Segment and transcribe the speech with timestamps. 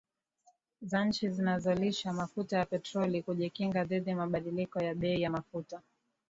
[0.81, 5.81] za nchi zinazolisha mafuta ya petroli Kujikinga dhidi mabadiliko ya bei ya mafuta